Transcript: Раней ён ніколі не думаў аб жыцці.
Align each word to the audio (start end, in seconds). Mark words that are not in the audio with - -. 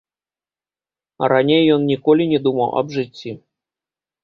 Раней 1.33 1.61
ён 1.75 1.85
ніколі 1.91 2.23
не 2.33 2.39
думаў 2.49 2.69
аб 2.83 2.87
жыцці. 2.99 3.29